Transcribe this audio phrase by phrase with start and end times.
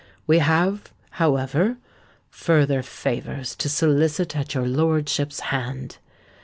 [0.25, 1.77] We have, however,
[2.31, 5.99] further favours to solicit at your lordship's hand.